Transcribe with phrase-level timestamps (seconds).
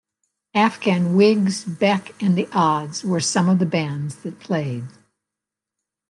[0.55, 4.85] The Afghan Whigs, Beck, and the Odds were some of the bands that played.